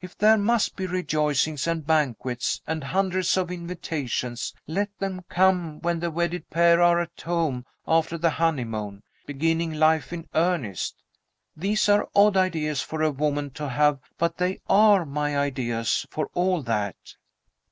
If 0.00 0.16
there 0.16 0.38
must 0.38 0.76
be 0.76 0.86
rejoicings 0.86 1.66
and 1.66 1.84
banquets, 1.84 2.62
and 2.64 2.84
hundreds 2.84 3.36
of 3.36 3.50
invitations, 3.50 4.54
let 4.68 4.88
them 5.00 5.24
come 5.28 5.80
when 5.80 5.98
the 5.98 6.12
wedded 6.12 6.48
pair 6.48 6.80
are 6.80 7.00
at 7.00 7.20
home 7.22 7.66
after 7.84 8.16
the 8.16 8.30
honeymoon, 8.30 9.02
beginning 9.26 9.72
life 9.72 10.12
in 10.12 10.28
earnest. 10.32 11.02
These 11.56 11.88
are 11.88 12.08
odd 12.14 12.36
ideas 12.36 12.82
for 12.82 13.02
a 13.02 13.10
woman 13.10 13.50
to 13.54 13.68
have 13.68 13.98
but 14.16 14.36
they 14.38 14.60
are 14.68 15.04
my 15.04 15.36
ideas, 15.36 16.06
for 16.08 16.30
all 16.34 16.62
that." 16.62 17.16